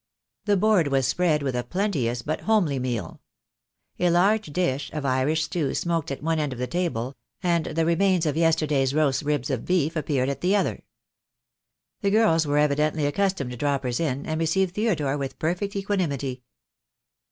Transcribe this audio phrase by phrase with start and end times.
[0.45, 3.21] The board was spread with a plenteous but homely meal.
[3.99, 7.85] A large dish of Irish stew smoked at one end of the table, and the
[7.85, 10.81] remains of yesterday's roast ribs of beef appeared at the other.
[12.01, 16.41] The girls were evidently accustomed to droppers in, and received Theodore with perfect equanimtiy.